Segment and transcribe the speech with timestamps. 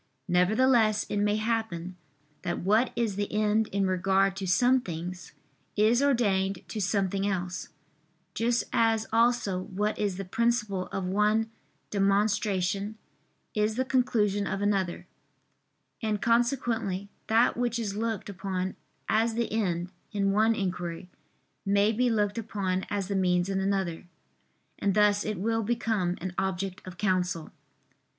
[0.27, 1.95] Nevertheless it may happen
[2.41, 5.33] that what is the end in regard to some things,
[5.75, 7.69] is ordained to something else;
[8.33, 11.51] just as also what is the principle of one
[11.91, 12.97] demonstration,
[13.53, 15.05] is the conclusion of another:
[16.01, 18.75] and consequently that which is looked upon
[19.07, 21.11] as the end in one inquiry,
[21.63, 24.05] may be looked upon as the means in another;
[24.79, 27.51] and thus it will become an object of counsel.